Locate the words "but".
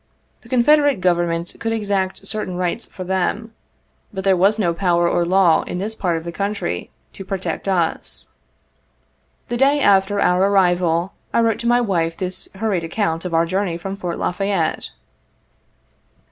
4.11-4.23